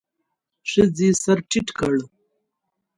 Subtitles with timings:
[0.69, 1.95] ښځې سر ټيت کړ.